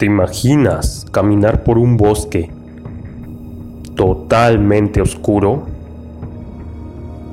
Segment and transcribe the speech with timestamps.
[0.00, 2.52] ¿Te imaginas caminar por un bosque
[3.96, 5.64] totalmente oscuro?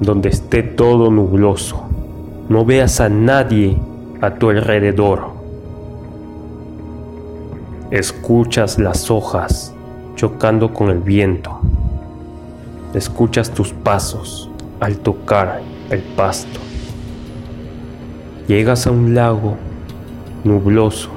[0.01, 1.83] Donde esté todo nubloso.
[2.49, 3.77] No veas a nadie
[4.19, 5.27] a tu alrededor.
[7.91, 9.71] Escuchas las hojas
[10.15, 11.59] chocando con el viento.
[12.95, 15.61] Escuchas tus pasos al tocar
[15.91, 16.59] el pasto.
[18.47, 19.53] Llegas a un lago
[20.43, 21.11] nubloso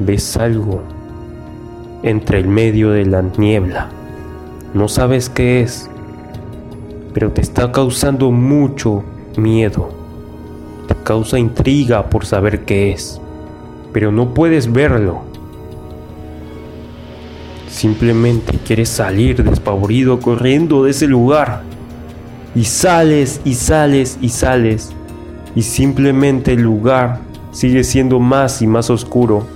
[0.00, 0.82] ves algo
[2.02, 3.88] entre el medio de la niebla.
[4.74, 5.88] No sabes qué es,
[7.12, 9.04] pero te está causando mucho
[9.36, 9.90] miedo.
[10.88, 13.20] Te causa intriga por saber qué es,
[13.92, 15.22] pero no puedes verlo.
[17.68, 21.62] Simplemente quieres salir despavorido corriendo de ese lugar.
[22.54, 24.92] Y sales y sales y sales.
[25.54, 27.20] Y simplemente el lugar
[27.52, 29.46] sigue siendo más y más oscuro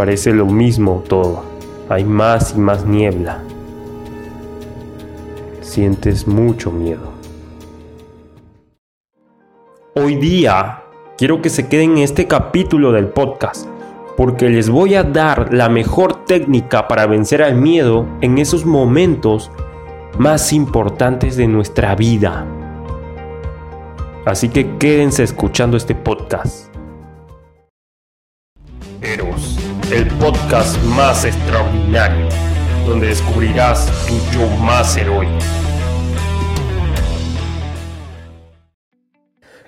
[0.00, 1.44] parece lo mismo todo.
[1.90, 3.42] Hay más y más niebla.
[5.60, 7.12] Sientes mucho miedo.
[9.94, 10.84] Hoy día
[11.18, 13.66] quiero que se queden en este capítulo del podcast
[14.16, 19.50] porque les voy a dar la mejor técnica para vencer al miedo en esos momentos
[20.18, 22.46] más importantes de nuestra vida.
[24.24, 26.69] Así que quédense escuchando este podcast
[29.92, 32.28] el podcast más extraordinario,
[32.86, 35.32] donde descubrirás tu yo más heroico.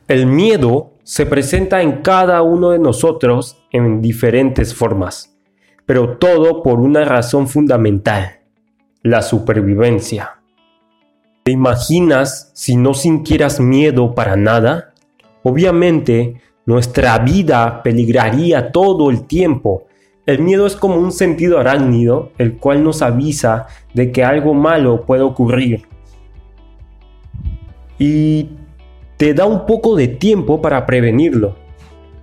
[0.06, 5.37] El miedo se presenta en cada uno de nosotros en diferentes formas,
[5.87, 8.43] pero todo por una razón fundamental,
[9.03, 10.41] la supervivencia.
[11.43, 14.95] ¿Te imaginas si no sintieras miedo para nada?
[15.43, 19.89] Obviamente, nuestra vida peligraría todo el tiempo
[20.25, 25.05] el miedo es como un sentido arácnido, el cual nos avisa de que algo malo
[25.05, 25.83] puede ocurrir.
[27.99, 28.50] Y
[29.16, 31.56] te da un poco de tiempo para prevenirlo.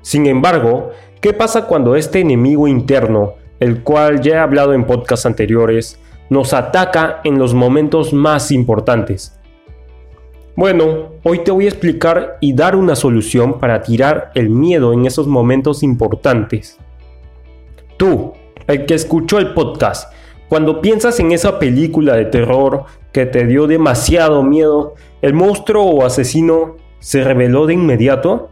[0.02, 5.26] Sin embargo, ¿qué pasa cuando este enemigo interno, el cual ya he hablado en podcasts
[5.26, 6.00] anteriores,
[6.30, 9.38] nos ataca en los momentos más importantes?
[10.56, 15.06] Bueno, hoy te voy a explicar y dar una solución para tirar el miedo en
[15.06, 16.78] esos momentos importantes.
[18.00, 18.32] Tú,
[18.68, 20.14] el que escuchó el podcast,
[20.48, 26.06] cuando piensas en esa película de terror que te dio demasiado miedo, ¿el monstruo o
[26.06, 28.52] asesino se reveló de inmediato?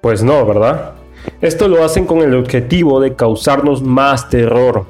[0.00, 0.94] Pues no, ¿verdad?
[1.42, 4.86] Esto lo hacen con el objetivo de causarnos más terror,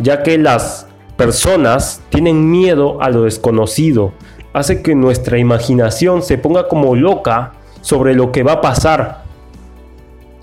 [0.00, 4.12] ya que las personas tienen miedo a lo desconocido,
[4.52, 9.25] hace que nuestra imaginación se ponga como loca sobre lo que va a pasar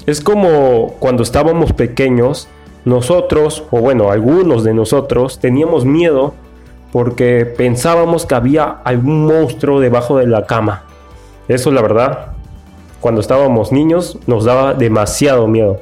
[0.05, 2.47] es como cuando estábamos pequeños,
[2.85, 6.33] nosotros, o bueno, algunos de nosotros, teníamos miedo
[6.91, 10.83] porque pensábamos que había algún monstruo debajo de la cama.
[11.47, 12.33] Eso la verdad,
[12.99, 15.81] cuando estábamos niños nos daba demasiado miedo.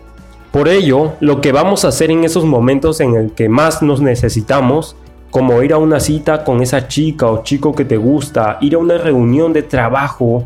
[0.51, 4.01] Por ello, lo que vamos a hacer en esos momentos en el que más nos
[4.01, 4.95] necesitamos,
[5.31, 8.79] como ir a una cita con esa chica o chico que te gusta, ir a
[8.79, 10.43] una reunión de trabajo,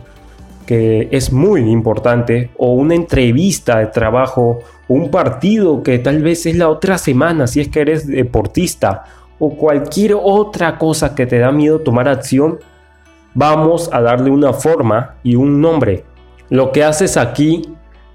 [0.66, 6.46] que es muy importante, o una entrevista de trabajo, o un partido que tal vez
[6.46, 9.04] es la otra semana si es que eres deportista,
[9.40, 12.60] o cualquier otra cosa que te da miedo tomar acción,
[13.34, 16.06] vamos a darle una forma y un nombre.
[16.50, 17.64] Lo que haces aquí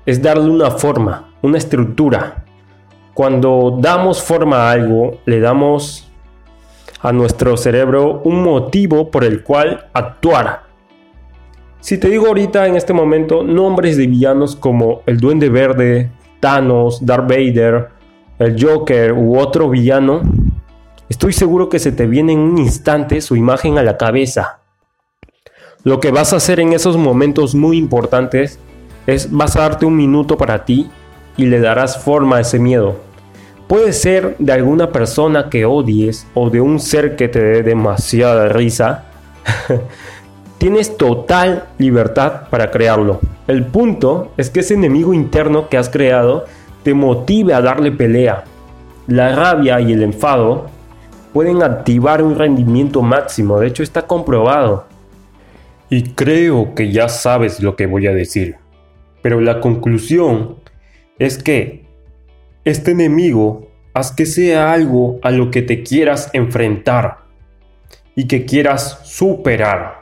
[0.07, 2.45] es darle una forma, una estructura.
[3.15, 6.11] Cuando damos forma a algo, le damos
[7.03, 10.70] a nuestro cerebro un motivo por el cual actuar
[11.81, 17.05] si te digo ahorita en este momento nombres de villanos como el Duende Verde, Thanos,
[17.05, 17.89] Darth Vader,
[18.39, 20.23] el Joker u otro villano,
[21.09, 24.61] estoy seguro que se te viene en un instante su imagen a la cabeza.
[25.83, 28.59] Lo que vas a hacer en esos momentos muy importantes
[29.07, 30.91] es vas a darte un minuto para ti
[31.37, 32.97] y le darás forma a ese miedo.
[33.67, 38.49] Puede ser de alguna persona que odies o de un ser que te dé demasiada
[38.49, 39.05] risa.
[40.61, 43.21] Tienes total libertad para crearlo.
[43.47, 46.45] El punto es que ese enemigo interno que has creado
[46.83, 48.45] te motive a darle pelea.
[49.07, 50.67] La rabia y el enfado
[51.33, 54.85] pueden activar un rendimiento máximo, de hecho está comprobado.
[55.89, 58.57] Y creo que ya sabes lo que voy a decir.
[59.23, 60.57] Pero la conclusión
[61.19, 61.87] es que
[62.67, 67.21] este enemigo haz que sea algo a lo que te quieras enfrentar
[68.15, 70.00] y que quieras superar.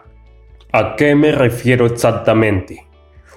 [0.70, 2.84] ¿A qué me refiero exactamente?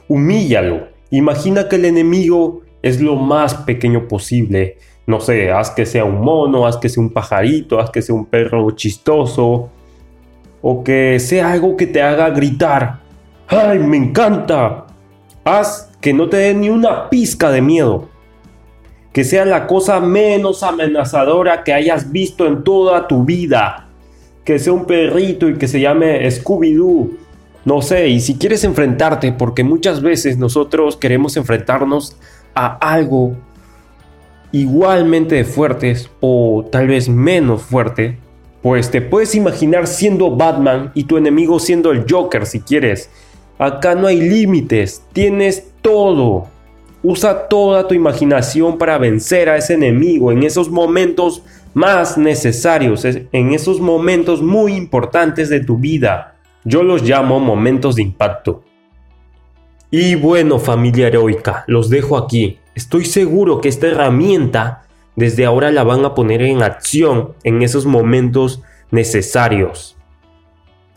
[0.10, 0.90] Humíllalo.
[1.12, 4.78] Imagina que el enemigo es lo más pequeño posible.
[5.08, 8.16] No sé, haz que sea un mono, haz que sea un pajarito, haz que sea
[8.16, 9.70] un perro chistoso.
[10.62, 13.00] O que sea algo que te haga gritar.
[13.48, 14.88] ¡Ay, me encanta!
[15.46, 18.10] Haz que no te dé ni una pizca de miedo.
[19.14, 23.88] Que sea la cosa menos amenazadora que hayas visto en toda tu vida.
[24.44, 27.21] Que sea un perrito y que se llame Scooby-Doo.
[27.64, 32.18] No sé, y si quieres enfrentarte, porque muchas veces nosotros queremos enfrentarnos
[32.56, 33.36] a algo
[34.52, 38.18] igualmente fuertes o tal vez menos fuerte,
[38.62, 43.10] pues te puedes imaginar siendo Batman y tu enemigo siendo el Joker si quieres.
[43.58, 46.48] Acá no hay límites, tienes todo.
[47.04, 51.44] Usa toda tu imaginación para vencer a ese enemigo en esos momentos
[51.74, 56.36] más necesarios, en esos momentos muy importantes de tu vida.
[56.64, 58.64] Yo los llamo momentos de impacto.
[59.90, 62.60] Y bueno, familia heroica, los dejo aquí.
[62.76, 64.84] Estoy seguro que esta herramienta
[65.16, 68.62] desde ahora la van a poner en acción en esos momentos
[68.92, 69.98] necesarios.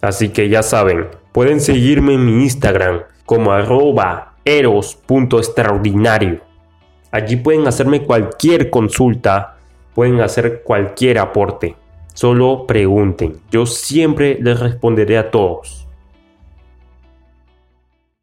[0.00, 6.40] Así que ya saben, pueden seguirme en mi Instagram como arroba eros.extraordinario.
[7.11, 9.56] Allí pueden hacerme cualquier consulta,
[9.94, 11.76] pueden hacer cualquier aporte.
[12.14, 15.84] Solo pregunten, yo siempre les responderé a todos.